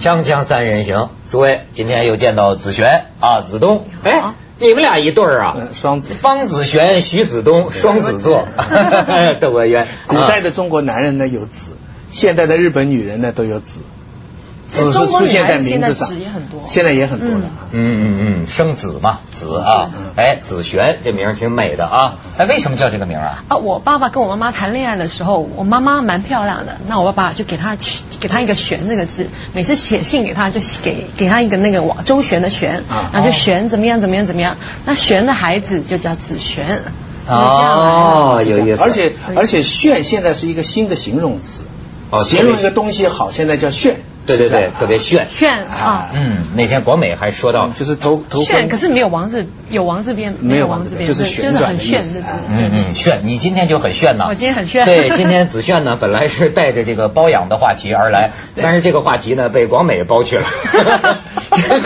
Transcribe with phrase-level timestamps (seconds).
[0.00, 6.14] 锵锵三人行，诸位，今天又见到子璇啊，子东，哎，你们俩一对儿啊，嗯双子。
[6.14, 8.48] 方子璇、徐子东，双子座，
[9.40, 9.86] 窦娥冤。
[10.06, 10.40] 古代啊。
[10.40, 11.72] 的中国男人呢有子，
[12.10, 13.80] 现代的日本女人呢都有子，
[14.70, 17.50] 子是中国女出现在孩子现在名字上，子也很多现在也很多了。
[17.72, 23.44] 嗯嗯嗯，生子嘛，子啊，哎，子璇这名儿挺美的啊，哎，为什么叫这个名儿啊？
[23.48, 36.84] 啊，我爸爸跟我妈妈谈恋爱的时候，我妈妈蛮漂亮的，那我爸爸就给她取给她一个璇这个字，每次写信给她就给给她一个那个王周旋的旋，啊然后就璇怎么样怎么样怎么样，那璇的孩子就叫子璇，
[37.28, 38.82] 哦，有意思。
[38.82, 41.62] 而且而且炫现在是一个新的形容词，
[42.10, 43.96] 哦形容一个东西好，现在叫炫。
[44.36, 45.26] 对对对，特别炫。
[45.28, 46.10] 炫啊。
[46.14, 52.02] 嗯，那天广美还说到嗯，就是头头炫，可是没有王字，有王字边，没有王字边，就是旋转的很炫。
[52.48, 54.26] 嗯嗯，炫，你今天就很炫呐！
[54.28, 60.44] 我今天很炫对，今天子炫呢，本来是带着这个包养的话题而来， 但是这个话题呢被广美包去了。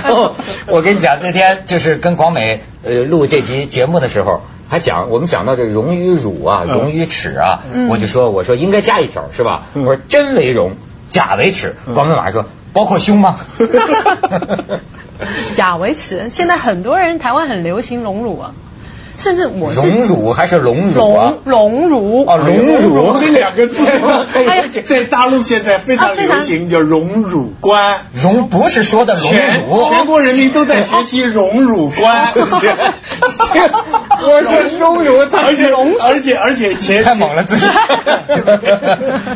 [0.05, 0.34] 然后
[0.69, 9.67] 我跟你讲，那天就是跟广美呃录这集节目的时候，还讲我们讲到这荣与辱啊，嗯荣与耻啊，嗯我就说我说应该加一条是吧？
[9.75, 10.73] 我嗯说真为荣，
[11.15, 11.77] 假为耻。
[11.87, 13.39] 嗯广美马上说包括胸吗？
[15.55, 18.53] 假维持，现在很多人台湾很流行隆乳啊，
[19.17, 21.89] 甚至我自荣辱还是荣辱啊隆？
[21.89, 23.87] 隆乳哦，隆乳这两个字
[24.34, 28.01] 哎呀， 在大陆现在非常流行，叫荣辱观。
[28.12, 29.31] 荣不是说的荣
[29.69, 32.29] 辱，全国人民都在学习荣辱观，
[34.23, 37.67] 我是荣辱，而且而且而且前太猛了自己。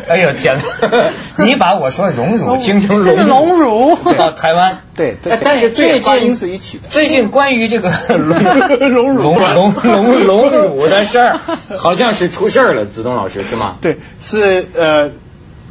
[0.07, 1.11] 哎呦天哪！
[1.43, 4.79] 你把我说荣辱听成荣隆乳到台湾。
[4.99, 6.89] 对对哎但是最对发音近是一起的。
[6.89, 9.21] 最近关于这个 龙 荣辱。
[9.23, 11.39] 荣观荣荣 荣辱的事儿，
[11.77, 12.85] 好像是出事儿了。
[12.85, 13.77] 子东老师是吗？
[13.81, 15.11] 对，是呃，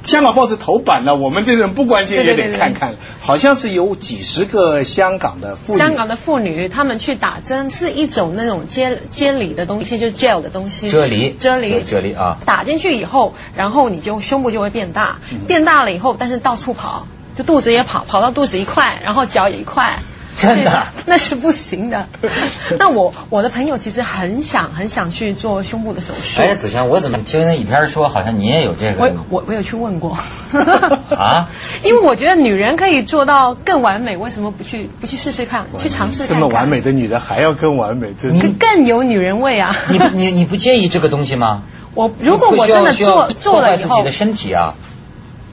[0.07, 2.53] 香港报纸头版呢，我们这人不关心也对对对。
[2.53, 12.39] 得看看，好像是有几十个香港的妇女，香港的妇女，她们去打针是一种那种接接里的东西，就是 gel 的东西，啫喱啫喱，啫喱啊。
[12.47, 15.41] 打进去以后，然后你就胸部就会变大，嗯。
[15.47, 17.07] 变大了以后，但是到处跑，
[17.39, 20.01] 就肚子也跑，跑到肚子一块，然后脚也一块。
[20.37, 22.07] 真的对那是不行的。
[22.79, 26.41] 那我我的朋友其实很想很想去做胸部的手术。
[26.41, 30.19] 哎，子璇，我怎么听那一天说好像你也有这个我我我有去问过
[31.17, 31.49] 啊？
[31.85, 36.37] 因为我觉得女人可以做到更完美，为什么不去不去试试看，去尝试看看？
[36.37, 39.77] 这么完美的女人还要更完美，真是更更有女人味啊！
[39.89, 41.63] 你你你不介意这个东西吗？
[41.95, 44.75] 我如果我真的做做了以后自己的，身体啊。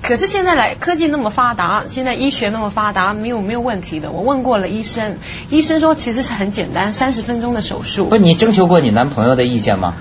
[0.07, 4.11] 可是现在来科技那么发达，现在医学那么发达，没有没有问题的。
[4.11, 5.17] 我问过了医生，
[5.49, 8.17] 医生说其实是很简单，三十分钟的手术不，。
[8.17, 9.95] 你征求过你男朋友的意见吗？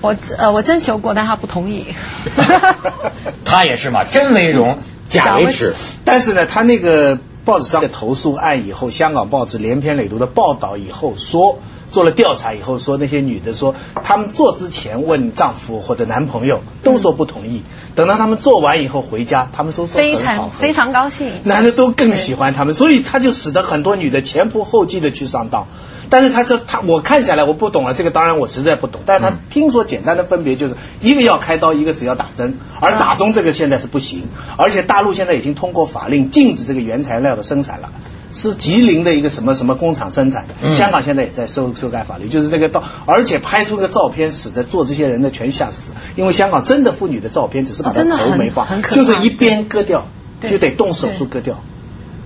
[0.00, 1.94] 我呃我征求过，但他不同意。
[3.44, 4.78] 他也是嘛，真为荣，
[5.08, 5.72] 假为耻。
[6.04, 11.60] 但是呢，他那个报纸上的投诉案以后，香港报纸连篇累牍的报道以后说。
[11.92, 17.62] 做了调查以后说，那些女的说，她们做之前问丈夫或者男朋友，都说不同意。
[17.94, 21.30] 等到他们做完以后回家，他们说说非常非常高兴。
[21.44, 25.68] 男的都更喜欢他们，所以他就使得很多女的前仆后继的去上当。
[26.10, 29.02] 但是他这他我看下来我不懂了，这个当然我实在不懂。
[29.06, 37.90] 但是他嗯听说简单的分别就是一个要开刀，一个只要打针，而打针这个现在是不行，而且大陆现在已经通过法令禁止这个原材料的生产了。
[38.34, 50.08] 是吉林的一个什么什么工厂生产的，嗯香港现在也在修修改法律，就是那个到，而且拍出个照片，使得做这些人的全吓死，因为香港真的妇女的照片只是把她头没放，就是一边割掉，
[50.42, 51.62] 就得动手术割掉。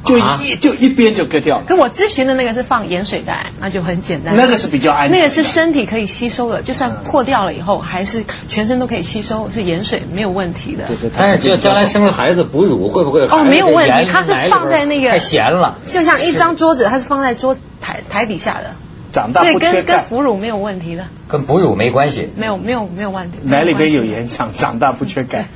[0.04, 1.64] 就啊一就一边就割掉了。
[1.66, 4.34] 可我咨询的那个是放盐水袋，那就很简单。
[4.36, 10.86] 那个是比较安全那个是身体可以吸收的，就算破掉了以后，还是全身都可以吸收，是盐水没有问题的。
[10.86, 18.76] 对对，但是就将来生了孩子哺乳会不会哦，没有问题，它是放在那个太咸了，就像一张桌子，它是放在桌台台底下的，
[19.12, 22.30] 长大所以跟跟不缺钙，腐乳没有问题的，跟哺乳没关系。
[22.36, 23.38] 没有没有没有问题。
[23.42, 24.04] 奶里边有。
[24.04, 25.48] 盐长，长大不缺钙。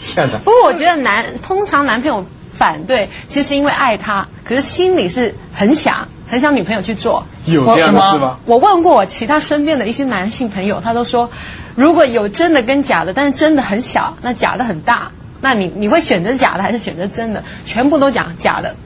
[0.44, 2.24] 不过我觉得男通常男朋友
[2.60, 7.24] 反对，其实是因为爱他，可是心里是很想很想女朋友去做。
[7.46, 8.36] 有这样的事吗？
[8.44, 11.30] 我问过我其他身边的一些男性朋友，他都说，
[11.74, 17.44] 如果有真的跟假的，但是真的很小，那假的很大，那你你会选择假的还是选择真的？
[17.64, 18.76] 全部都讲假的，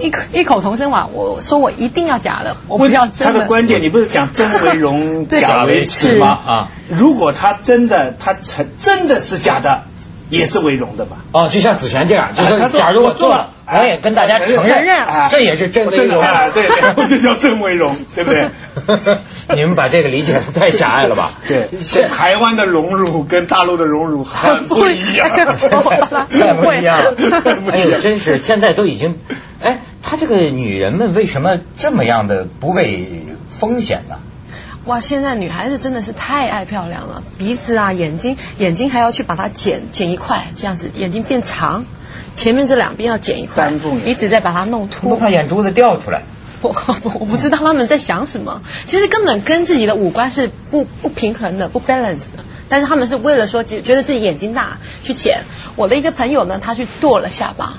[0.00, 1.06] 异口异口同声嘛。
[1.06, 6.40] 我说我一定要假的，我不要真的他的关键，你不是讲真为荣， 假为耻吗？
[6.44, 9.84] 啊，如果他真的，他成真的是假的，
[10.30, 11.18] 也是为荣的嘛。
[11.32, 16.22] 哦，就像子璇这样，就是假如我我做了我也跟大家承承认哎这也是真为 荣。
[16.22, 18.48] 啊，对对，我就叫真为荣，对不对？
[19.56, 21.30] 你们把这个理解的太狭隘了吧？
[21.46, 27.70] 对，是台湾的荣辱跟大陆的荣辱很不一样，太不一样了不。
[27.70, 29.18] 哎呦，真是现在都已经，
[29.60, 34.16] 哎，他这个女人们为什么这么样的不畏风险呢？
[34.86, 41.84] 哇，现在女孩子真的是太爱漂亮了，鼻子啊、眼睛，眼睛还要去把它剪剪一块，这样子眼睛变长，
[42.34, 43.72] 前面这两边要剪一块
[44.04, 45.16] 鼻子再把它弄不凸。
[45.16, 46.22] 怕眼珠子掉出来？
[46.62, 52.44] 我我不知道他们在想什么，其实根本跟自己的五官是不不平衡的、不 balance 的。
[52.68, 55.42] 但是他们是为了说觉觉得自己眼睛大去剪。
[55.74, 57.74] 我的一个朋友呢，他去剁了下巴，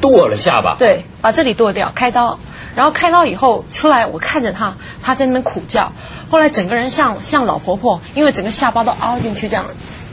[0.00, 0.74] 剁了下巴。
[0.78, 2.40] 对，把这里剁掉，开刀。
[2.74, 5.92] 然后开刀以后出来，我看着他，他在那边苦叫。
[6.30, 9.66] 后来整个人像像老婆婆，因为整个下巴都凹进去，这样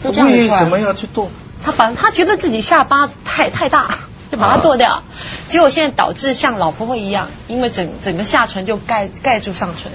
[0.03, 1.29] 就这样子出来为什么要去剁？
[1.63, 3.97] 他把他觉得自己下巴太太大，
[4.31, 5.03] 就把它剁掉。
[5.49, 9.91] 结果现在导致像老婆婆一样，因为整整个下唇就盖盖住上唇，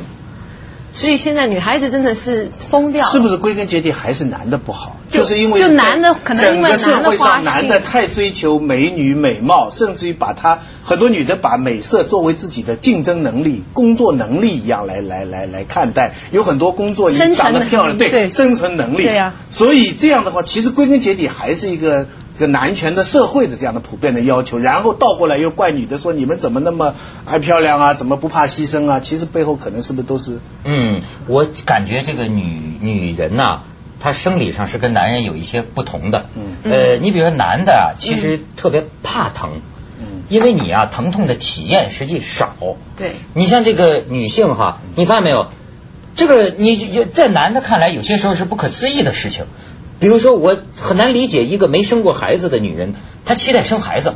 [0.93, 3.06] 所以现在女孩子真的是疯掉。
[3.06, 4.97] 是不是归根结底还是男的不好？
[5.11, 16.15] 就就是因为就男的可能因为社会上男的太追求美女美貌，甚至于把他很多女的把美色作为自己的竞争能力、工作能力一样来来来来看待。
[16.31, 19.05] 有很多工作你生长得漂亮，对生存能力。
[19.05, 22.06] 对呀所以这样的话，其实归根结底还是一个。
[22.34, 26.94] 一个男权的社会的这样的普遍的要求，然后倒过来又怪女的说你们怎么那么
[27.25, 29.00] 爱漂亮啊，怎么不怕牺牲啊？
[29.00, 33.62] 其实背后可能是不是都是嗯，我感觉这个女女人呐、
[34.00, 36.26] 她生理上是跟男人有一些不同的。
[36.34, 39.61] 嗯呃，你比如说男的啊，其实特别怕疼，
[40.00, 42.56] 嗯因为你啊疼痛的体验实际少。
[42.96, 45.49] 对，你像这个女性哈，你发现没有？
[46.14, 49.46] 这个你有在男的看来，有些时候是不可思议的事情。
[50.03, 52.95] 比如说，我很难理解一个没生过孩子的女人，
[53.25, 54.15] 她期待生孩子。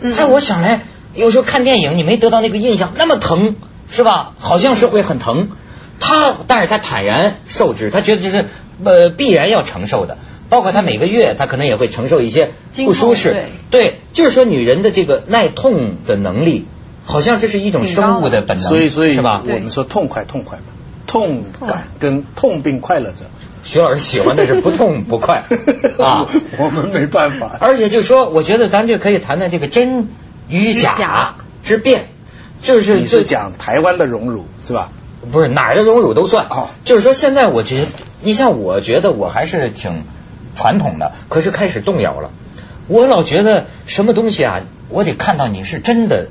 [0.00, 0.82] 嗯在我想来，
[1.14, 3.56] 有时候看电影你没得到那个印象，那么疼
[3.90, 4.34] 是吧？
[4.38, 5.50] 好像是会很疼。
[5.98, 8.44] 她，但是她坦然受之，她觉得这是
[8.84, 10.16] 呃必然要承受的。
[10.48, 12.52] 包括她每个月，她可能也会承受一些
[12.84, 13.30] 不舒适。
[13.70, 16.66] 对就是说女人的这个耐痛的能力，
[17.04, 19.42] 好像这是一种生物的本能，所以，所以是吧？
[19.44, 20.64] 我们说痛快，痛快嘛，
[21.08, 23.26] 痛痛感跟痛并快乐着。
[23.62, 25.42] 徐老师喜欢的是不痛不快
[25.98, 26.28] 啊。
[26.58, 27.56] 我们没办法。
[27.60, 30.08] 而且就说，我觉得咱就可以谈谈这个真
[30.48, 32.08] 与与假假之辩，
[32.62, 34.90] 就是你是讲台湾的荣辱是吧？
[35.30, 37.86] 不是哪儿的荣辱都算哦就是说，现在我觉得，
[38.22, 40.04] 你像我觉得我还是挺
[40.56, 42.30] 传统的，可是开始动摇了。
[42.88, 46.28] 我老觉得什么东西啊，我得看到你是真的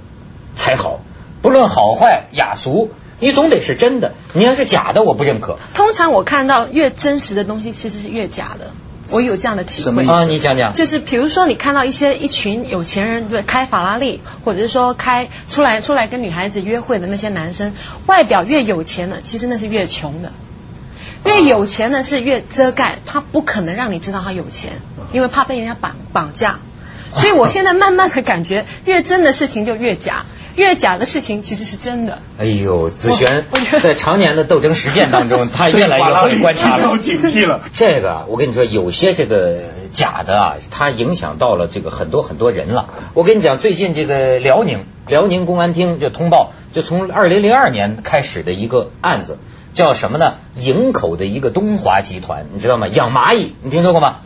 [0.55, 1.01] 才好，
[1.43, 4.13] 不论好坏雅俗，你总得是真的。
[4.33, 8.71] 你要是假的，我不认可通常我看到越真实的东西，其实是越假的。
[9.11, 10.23] 我有这样的体会啊。
[10.25, 17.73] 你讲讲，就是比如说，你看到一些一群有钱人对开法拉利，或者是说开出来出来跟女孩子约会的那些男生，
[18.05, 20.31] 外表越有钱的，其实那是越穷的。
[21.25, 24.73] 越有钱的是越遮盖，他不可能让你知道他有钱，
[25.11, 26.59] 因为怕被人家绑绑架。
[27.11, 30.25] 所以我现在慢慢的感觉，越真的事情就越假，
[30.59, 32.19] 越假的事情其实是真的。
[32.37, 33.45] 哎呦，子璇
[33.81, 36.97] 在常年的斗争实践当中， 他越来越会观察了。
[36.97, 37.61] 警惕了。
[37.71, 39.61] 这个啊，我跟你说，有些这个
[39.93, 42.89] 假的啊，它影响到了这个很多很多人了。
[43.13, 49.37] 我跟你讲，最近这个辽宁辽宁公安厅就通报，就从二零零二年开始的一个案子，
[49.73, 50.33] 叫什么呢？
[50.57, 52.87] 营口的一个东华集团，你知道吗？
[52.89, 54.17] 养蚂蚁，你听说过吗？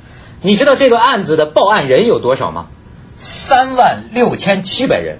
[0.41, 2.69] 你知道这个案子的报案人有多少吗？
[3.17, 5.19] 三万六千七百人，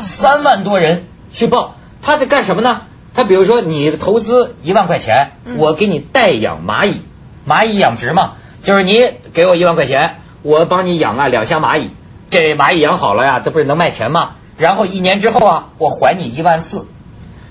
[0.00, 2.82] 三万多人去报，他在干什么呢？
[3.14, 5.56] 他比如说你投资一万块钱，嗯。
[5.58, 7.02] 我给你代养蚂蚁，
[7.46, 8.32] 蚂蚁养殖嘛，
[8.64, 11.90] 就是你给我一万块钱，我帮你养啊两箱蚂蚁，
[12.30, 14.36] 这蚂蚁养好了呀，这不是能卖钱吗？
[14.56, 16.86] 然后一年之后啊，我还你一万四，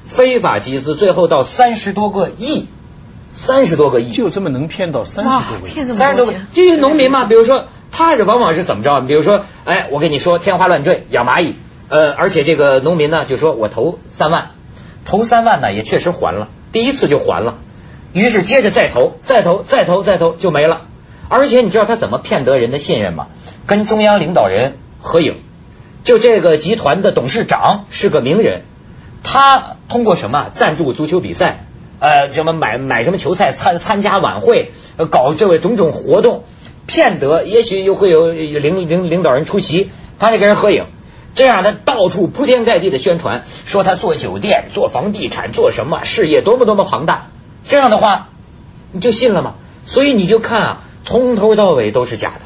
[0.08, 2.68] 非法集资最后到三十多个亿，
[3.32, 5.94] 三十多个亿，就这么能骗到三哇十多个亿？
[5.94, 9.02] 三十多个么多钱，，至于农民嘛，比如说他是往往是怎么着？
[9.02, 11.56] 比如说，哎，我跟你说天花乱坠养蚂蚁，
[11.90, 14.52] 呃，而且这个农民呢就说我投三万，
[15.06, 17.58] 投三万呢也确实还了，第一次就还了，
[18.14, 20.84] 于是接着再投，再投，再投，再投就没了。
[21.30, 23.28] 而且你知道他怎么骗得人的信任吗？
[23.66, 25.42] 跟中央领导人合影，
[26.04, 28.64] 就这个集团的董事长是个名人，
[29.24, 30.50] 他通过什么？
[30.54, 31.66] 赞助足球比赛，
[32.00, 36.44] 呃，什么买买什么球赛参参加晚会，呃搞这个种种活动，
[36.92, 40.88] 见得也许又会有领领领导人出席，他得跟人合影。
[41.34, 47.28] 这样他到处铺天盖地的宣传，说他做酒店、做房地产、做什么事业多么多么庞大。
[47.64, 48.28] 这样的话，
[48.92, 49.56] 你就信了吗？
[49.86, 52.42] 所以你就看啊，从头到尾都是假的。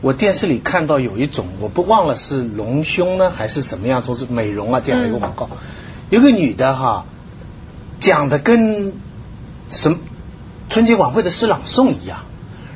[0.00, 5.50] 我电视里看到有一种，我不忘了是隆胸呢还是什么样，说是美容啊这样一个广告，
[6.08, 7.04] 有个女的哈，
[7.98, 8.94] 讲的跟
[9.68, 9.98] 什么
[10.70, 12.20] 春节晚会的诗朗诵一样，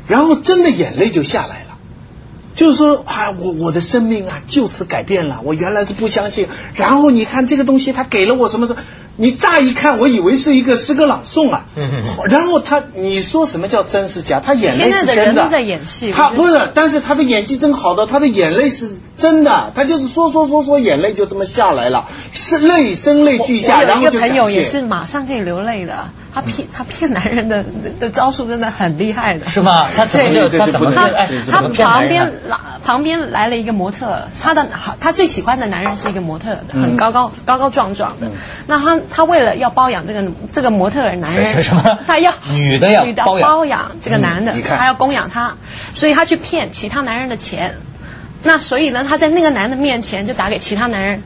[0.07, 1.71] 然后真的眼泪就下来了。
[2.55, 5.41] 就是说啊，我我的生命啊就此改变了。
[5.43, 8.83] 我原来是不相信，然后你看这个东西，他给了我什么什么。
[9.17, 11.67] 你乍一看，我以为是一个诗歌朗诵啊。
[11.77, 14.39] 嗯哼然后他，你说什么叫真是假？
[14.39, 15.15] 他眼泪是真的。
[15.15, 27.65] 的人都在演戏，他不是，但是他的演技真好的，他的眼泪是真的，他就是说说说说，眼泪就这么下来了，是泪声泪俱下，我有一个然后就朋友也是马上可以流泪的，他骗他骗男人的
[28.01, 29.47] 的招数真的很厉害的。
[29.47, 29.87] 是吗？
[29.95, 30.97] 他怎么就他怎么这
[31.51, 34.67] 他他旁边来旁边来了一个模特，他的
[35.01, 38.33] 他最喜欢的男人是一个模特，很高高高高壮壮的嗯。
[38.67, 41.47] 那他他为了要包养这个这个模特的男人，
[42.07, 45.55] 他要 女的要女的包养包养这个男的，他要供养他，
[45.95, 47.77] 所以他去骗其他男人的钱。
[48.47, 51.23] 那所以呢，他在那个男的面前就打给其他男人，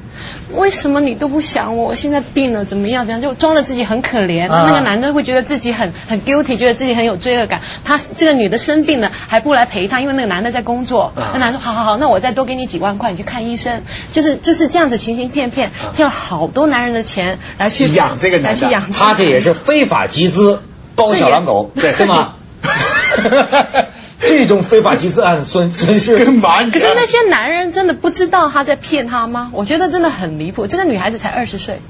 [0.55, 1.87] 为什么你都不想我？
[1.89, 3.05] 我现在病了，怎么样？
[3.07, 3.21] 怎样？
[3.21, 4.51] 就装的自己很可怜。
[4.51, 7.61] 啊那个男的会觉得自己很很 guilty，觉得自己很有罪恶感。
[7.85, 11.13] 他这个女的生病了还不来陪他，因为那个男的在工作。
[11.15, 13.83] 啊那男的说好好好，那我再多给你几万块，你去看医生。
[14.13, 20.63] 就是就是这样子情形骗骗骗了好多男人的钱来去养这个男的来去养他这也是非法集资
[20.95, 22.35] 包小狼狗，对对吗？
[24.21, 26.71] 这种非法集资案损损失跟蚂蚁啊。
[26.73, 29.51] 可是那些男人真的不知道他在骗他吗？
[29.53, 30.67] 我觉得真的很离谱。
[30.67, 31.81] 这个女孩子才二十岁，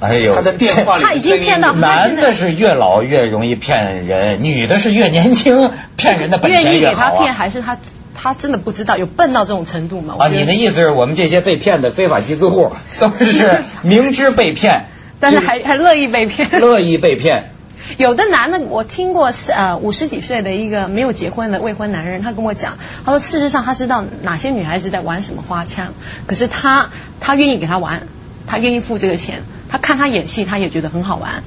[0.00, 7.34] 哎呦，他的电话里他已经骗到男的是越老越容易骗人，女的是越年轻骗人的本愿意钱越好给他骗，啊。
[7.36, 7.78] 还是他
[8.14, 10.16] 他真的不知道有笨到这种程度吗？
[10.18, 14.86] 啊，你的意思是我们这些被骗的非法集资户都是明知被骗，
[15.20, 16.60] 但是还还乐意被骗。
[16.60, 17.52] 乐意被骗。
[17.96, 25.94] 有的男的，我听过是呃五十几岁的一个没有结婚的未婚男人，他跟我讲，他说事实上他知道哪些女孩子在玩什么花枪，
[26.26, 28.06] 可是他他愿意给他玩，
[28.46, 31.42] 他愿意付这个钱，他看他演戏他也觉得很好玩，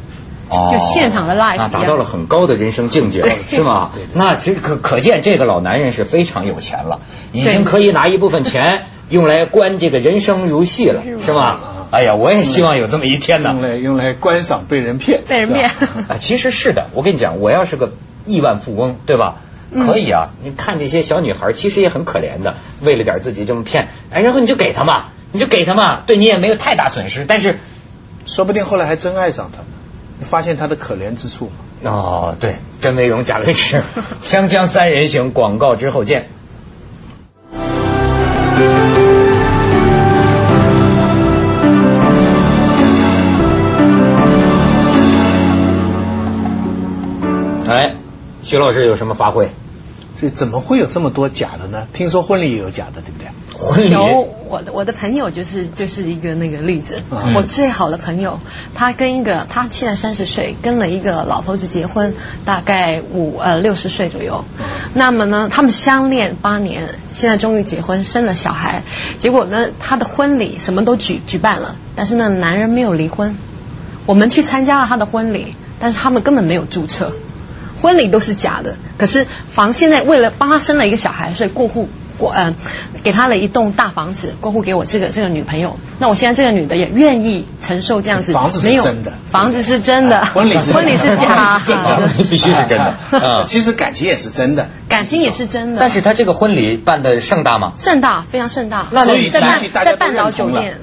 [0.50, 3.92] 就现场的 live 那达到了很高的人生境界了， 是吗？
[4.14, 11.60] 那这可可见这个老男人是非常有钱了，已经可以拿一部分钱用来观这个人生如戏了，是吗？
[11.92, 13.50] 哎呀，我也希望有这么一天呢。
[13.52, 15.70] 用来用来观赏被人骗，被人骗。
[16.08, 17.92] 啊，其实是的，我跟你讲，我要是个
[18.26, 19.36] 亿万富翁，对吧？
[19.74, 27.60] 嗯可以啊，你看这些小女孩，其实也很可怜的，为了点自己这么骗，哎，然后你就给她嘛，你就给她嘛，对你也没有太大损失，但是，
[28.26, 29.68] 说不定后来还真爱上他呢，
[30.20, 31.90] 你发现她的可怜之处嘛。
[31.90, 33.82] 哦，对，真为荣，假为耻，
[34.26, 36.28] 锵锵三人行，广告之后见。
[48.52, 49.50] 徐老师有什么发挥？
[50.20, 51.88] 所以怎么会有这么多假的呢？
[51.94, 53.30] 听说婚礼也有假的，对不对？
[53.58, 58.42] 婚礼有我的我的朋友就是就是一个那个例子，嗯我最好的朋友，
[58.76, 64.44] 他跟一个他现在三十岁，跟了一个老头子结婚，大概五呃六十岁左右。
[64.94, 68.84] 那么呢，他们相恋八年，现在终于结婚，生了小孩。
[69.18, 73.38] 结果呢，他的婚礼什么都举举办了，但是呢，男人没有离婚。
[74.06, 77.14] 我们去参加了他的婚礼，但是他们根本没有注册。
[77.82, 82.54] 婚礼都是假的，可是房现在为了帮他生了一个小孩，所以过户过呃
[83.04, 85.78] 给他了一栋大房子，过户给我这个这个女朋友。
[86.00, 93.44] 那我现在这个女的也愿意承受这样子，房子是没有真的房子 是真的，婚礼是婚礼是假的， 必须是真的 啊！
[93.48, 94.70] 其实感情也是真的。
[94.88, 95.80] 感情也是真的。
[95.80, 97.74] 但是他这个婚礼办的盛大吗？
[97.80, 98.88] 盛大，非常盛大。
[98.92, 99.42] 那所以在
[99.84, 100.80] 在半岛酒店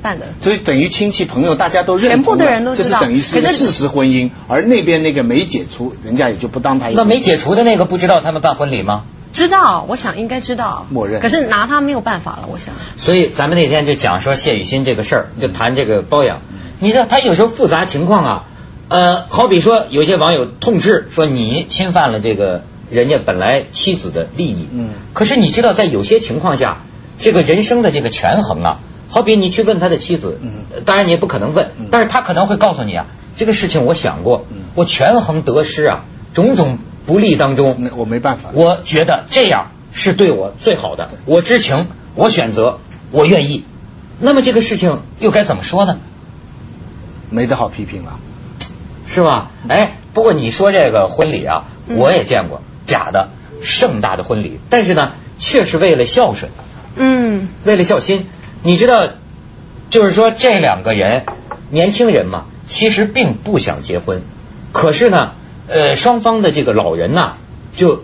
[0.00, 0.26] 办的。
[0.40, 9.04] 所以等于亲戚朋友大家都认全部的人都知道这是等于是事实婚姻，而那边那个没解除，人家也就不当他一回事那没解除的那个不知道他们办婚礼吗？
[9.30, 10.86] 知道，我想应该知道。
[10.90, 12.74] 默认可是拿他没有办法了，我想。
[12.96, 16.40] 所以咱们那天就讲说谢雨欣这个事儿，就谈这个包养。
[16.80, 18.44] 你知道他有时候复杂情况啊，
[18.88, 26.78] 呃，好比说有些网友痛斥说你侵犯了这个人家本来妻子的利益，嗯可是你知道在有些情况下，
[27.18, 38.50] 这个人生的这个权衡啊，好比你去问他的妻子，嗯呃当然你也不可能问，但是他可能会告诉你啊，这个事情我想过，嗯我权衡得失啊，种种不利当中，那我没办法。
[38.52, 43.64] 我觉得这样是对我最好的，我知情，我选择，我愿意。
[44.20, 45.98] 那么这个事情又该怎么说呢？
[47.30, 48.18] 没得好批评了。
[49.06, 49.50] 是吧？
[49.68, 53.30] 哎，不过你说这个婚礼啊，嗯我也见过假的
[53.62, 56.52] 盛大的婚礼，但是呢，却是为了孝顺，
[56.94, 58.26] 嗯，为了孝心。
[58.62, 59.08] 你知道，
[59.90, 61.24] 就是说这两个人
[61.70, 64.22] 年轻人嘛，其实并不想结婚，
[64.72, 65.32] 可是呢，
[65.68, 67.34] 呃，双方的这个老人呐，
[67.74, 68.02] 就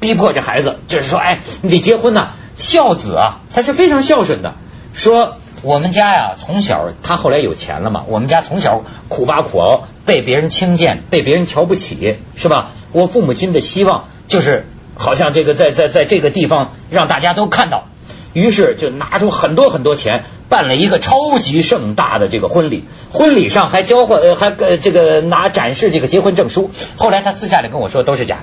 [0.00, 2.32] 逼迫这孩子，就是说，哎，你得结婚呐。
[2.54, 4.54] 孝子啊，他是非常孝顺的。
[4.92, 12.72] 说我们家呀，从小他后来有钱了嘛，我们家从小苦巴苦熬，被别人轻贱，被别人瞧不起，是吧？
[12.92, 14.66] 我父母亲的希望就是，
[14.96, 17.84] 好像这个在在在这个地方让大家都看到。
[18.32, 26.70] 于是就拿出很多很多钱，办了一个超级盛大的这个婚礼，婚礼上还交换呃还呃这个拿展示这个结婚证书。
[26.96, 28.38] 后来他私下里跟我说都是假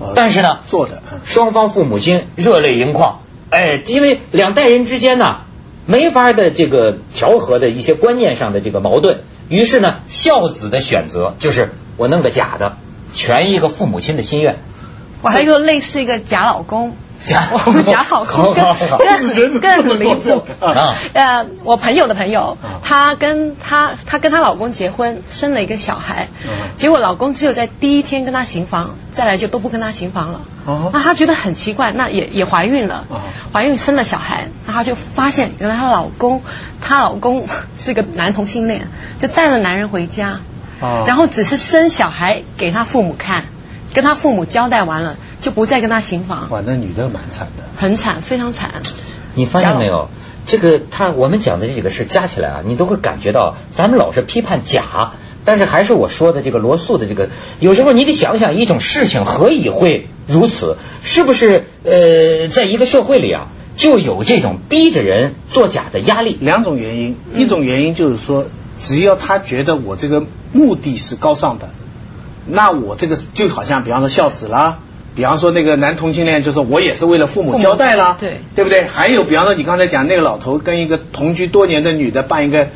[0.00, 5.42] 的，但是呢，做的，嗯双方父母亲热泪盈眶，哎，因为两代人之间呢
[5.86, 12.76] 没法的这个调和的一些观念上的这个矛盾，于是呢孝子的选择就是我弄个假的，
[13.12, 14.58] 全一个父母亲的心愿。
[15.22, 16.96] 我还有一个类似一个假老公。
[17.24, 18.98] 假我们假好好 好。
[18.98, 20.94] 更更离谱啊。
[21.14, 26.28] 呃，我朋友的朋友啊，她跟她她跟她老公结婚，生了一个小孩。
[26.44, 30.42] 嗯，结果老公只有在第一天跟她行房，再来就都不跟她行房了。
[30.66, 30.90] 哦。
[30.92, 33.06] 那她觉得很奇怪，那也也怀孕了。
[33.08, 33.20] 哦，
[33.52, 36.42] 怀孕生了小孩，那她就发现原来她老公
[36.80, 37.46] 她老公
[37.78, 38.88] 是个男同性恋，
[39.18, 40.40] 就带了男人回家，
[40.80, 41.04] 哦。
[41.06, 43.46] 然后只是生小孩给她父母看，
[43.94, 46.48] 跟她父母交代完了，就不再跟他行房。
[46.48, 47.64] 哇，那女的蛮惨的。
[47.76, 48.80] 很惨，非常惨。
[49.34, 50.08] 你发现没有？
[50.46, 55.12] 这个他我们讲的这几个事加起来啊，你都会感觉到，咱们老是批判假，
[55.44, 57.28] 但是还是我说的这个罗素的这个，
[57.60, 60.78] 有时候你得想想一种事情何以会如此？
[61.02, 66.38] 是不是呃，在一个社会里啊，就有这种逼着人作假的压力？
[66.40, 68.46] 两种原因，一种原因就是说，
[68.80, 71.68] 只要他觉得我这个目的是高尚的，
[72.46, 74.78] 那我这个就好像比方说孝子啦，
[75.14, 78.84] 比方说那个男同性恋，就是我也是为了父母交代啦，对对不对？
[78.84, 82.68] 还有比方说你刚才讲那个老头跟一个同居多年的女的办一个。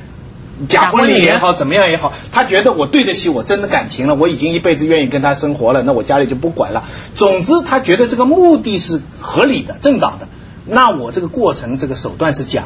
[0.68, 6.82] 假婚礼也好，怎么样也好，他觉得我对得起我真的感情了，我已经一辈子愿意跟他生活了，那我家里就不管了。
[7.14, 10.26] 总之，他觉得这个目的是合理的、正当的，
[10.66, 12.64] 那我这个过程、这个手段是假，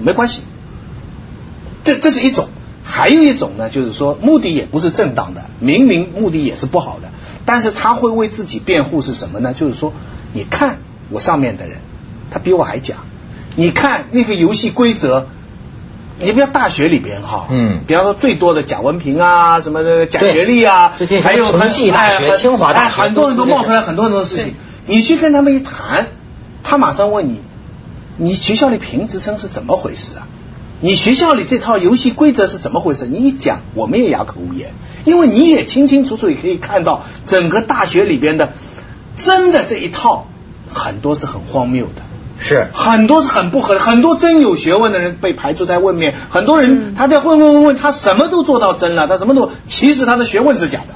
[0.00, 0.42] 没关系。
[1.82, 2.50] 这这是一种，
[2.90, 7.10] 还有一种呢，就是说目的也不是正当的，明明目的也是不好的，
[7.44, 9.52] 但是他会为自己辩护是什么呢？
[9.52, 9.92] 就是说，
[10.32, 10.78] 你看
[11.10, 11.80] 我上面的人，
[12.30, 12.96] 他比我还假，
[13.56, 15.26] 你看那个游戏规则。
[16.20, 24.54] 你比如大学里边哈，嗯比方说最多的贾文凭啊，什么的假学历啊最近，还有很济大学哎清华大学哎很多人都冒出来很多很多事情。
[24.86, 26.08] 你去跟他们一谈，
[26.64, 27.40] 他马上问你，
[28.16, 30.26] 你学校里评职称是怎么回事啊？
[30.80, 33.06] 你学校里这套游戏规则是怎么回事？
[33.06, 34.72] 你一讲，我们也哑口无言，
[35.04, 38.52] 因为你也清清楚楚也可以看到整个大学里边的
[39.16, 40.28] 真的这一套
[40.72, 42.02] 很多是很荒谬的。
[42.40, 50.94] 是很多是很不合理，很多真有学问的人被排除在外面，很多人他在问问问问，他什么都做到真了，他什么都，其实他的学问是假的，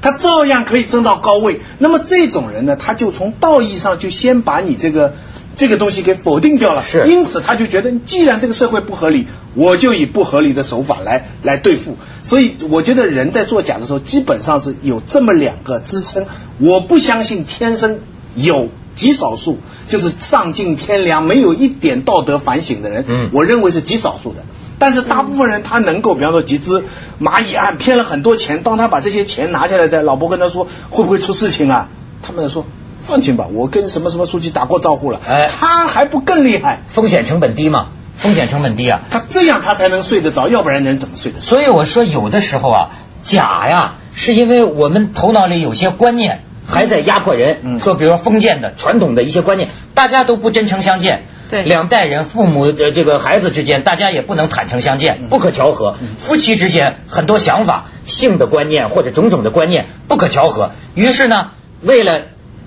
[0.00, 1.60] 他照样可以争到高位。
[1.78, 5.16] 那么这种人呢，他就从道义上就先把你这个
[5.56, 11.96] 这个东西给否定掉了，是因此他就觉得，既然这个社会不合理，我就以不合理的手法来来对付。
[12.24, 16.26] 所以我觉得人在作假的时候，基本上是有这么两个支撑。
[16.58, 18.00] 我不相信天生
[18.34, 24.44] 有极少数就是丧尽天良、没有一点道德反省的人，嗯我认为是极少数的。
[24.78, 26.84] 但是大部分人他能够，比方说集资
[27.20, 31.88] 蚂蚁案骗了很多钱，当他把这些钱拿下来的，老婆跟他说会不会出事情啊？
[32.22, 32.66] 他们说
[33.04, 36.80] 放心吧，我跟什么什么书记打过招呼了，哎他还不更厉害？
[36.88, 37.88] 风险成本低嘛？
[38.18, 39.02] 风险成本低啊。
[39.10, 41.44] 他这样他才能睡得着，要不然人怎么睡得着？
[41.44, 42.90] 所以我说，有的时候啊，
[43.22, 47.60] 假呀，是因为我们头脑里有些观念还在压迫人。
[47.62, 51.24] 嗯说，比如说封建的、传统的一些观念，大家都不真诚相见。
[51.50, 55.94] 对两代人，父母的这个孩子之间，大家也不能坦诚相见，不可调和。
[56.24, 60.70] 夫妻之间很多想法、性的观念或者种种的观念不可调和。
[60.94, 61.50] 于是呢，
[61.82, 62.22] 为了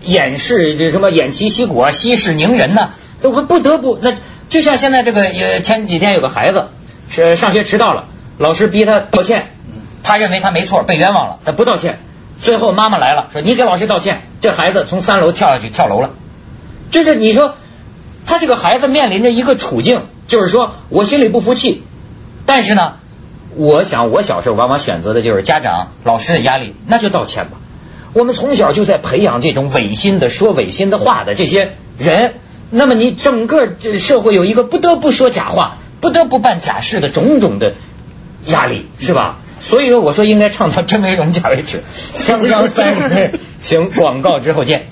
[0.08, 4.14] 掩饰这什么偃旗息鼓啊、息事宁人呢，都会不得不那
[4.50, 6.70] 就像现在这个呃前几天有个孩子
[7.10, 8.06] 是上学迟到了，
[8.38, 9.50] 老师逼他道歉，
[10.04, 12.00] 他认为他没错，被冤枉了，他不道歉。
[12.40, 16.12] 最后妈妈来了，说你给老师道歉，这孩子从三楼跳下去跳楼了。
[16.90, 17.56] 就是你说
[18.26, 21.84] 他这个孩子面临着一个处境，就是说我心里不服气，
[22.46, 22.94] 但是呢，
[23.56, 27.58] 我想我小时候往往选择的就是家长、老师的压力，那就道歉吧。
[28.18, 32.34] 我们从小就在培养这种违心的、说违心的话的这些人，
[32.72, 37.76] 那么你整个这社会有一个不得不说假话、不得不办假事的种种的
[38.48, 39.38] 压力，是吧？
[39.62, 41.84] 所以说，我说应该唱到真为荣，假为耻，
[42.18, 44.88] 锵锵三人行，广告之后见。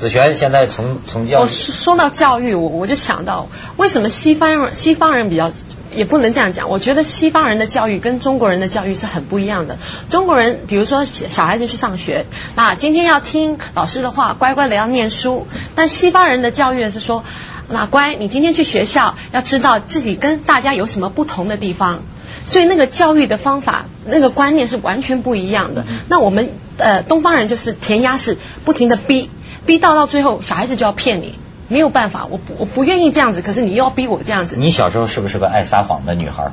[0.00, 5.52] 子璇现在从从教我说说到教育，我我就想到为什么西方人西方人比较
[5.92, 9.76] 也不能这样讲，我觉得西方人的教育跟中国人的教育是很不一样的。
[10.08, 12.24] 中国人比如说小孩子去上学，
[12.56, 17.22] 那今天要听老师的话，乖乖的要念书，但西方人的教育是说，
[17.68, 22.02] 那乖，你今天去学校要知道自己跟大家有什么不同的地方。
[22.46, 25.84] 所以那个教育的方法、那个观念是完全不一样的。
[26.08, 29.30] 那我们呃东方人就是填鸭式，不停的逼，
[29.66, 34.56] 逼到到最后，小孩子就要骗你，没有办法，我不我不愿意这样子，可是你又要逼我这样子。
[34.56, 36.52] 你小时候是不是个爱撒谎的女孩？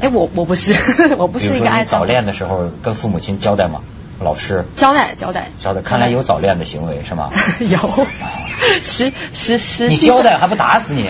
[0.00, 0.76] 哎，我我不是，
[1.18, 3.80] 我不是一个爱早恋的时候跟父母亲交代吗？
[4.20, 7.30] 老师交代交代交代，看来有早恋的行为是吗？
[7.60, 8.06] 有，
[8.82, 9.88] 十十十。
[9.88, 11.08] 你交代还不打死你？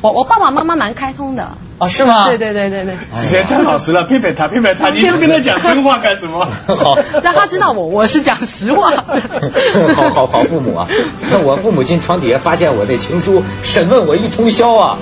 [0.00, 2.24] 我我爸爸妈妈蛮开通的哦，是吗？
[2.26, 6.48] 对对对对对，子璇太老实了，骗骗他，骗骗他，你不跟他讲真话干什么？
[6.74, 8.90] 好，让他知道我我是讲实话。
[9.94, 10.88] 好好好，父母啊，
[11.30, 14.98] 那我父母亲床底下发现我这情书，审问我一通宵啊，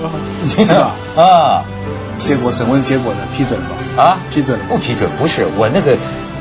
[0.47, 0.95] 是吧？
[1.15, 1.65] 啊，
[2.17, 3.19] 结果审问结果呢？
[3.37, 4.03] 批准了吧？
[4.03, 4.65] 啊，批准了？
[4.67, 5.09] 不批准？
[5.17, 5.95] 不是我那个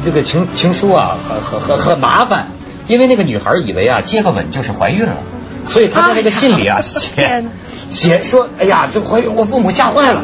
[0.04, 2.48] 那个情情书啊，很很很很麻烦，
[2.88, 5.18] 因为那个女孩以为啊，接个吻就是怀孕了。
[5.66, 7.42] 所以他在那个信里啊写
[7.90, 10.12] 写说，哎呀，这怀孕，我父母吓坏了。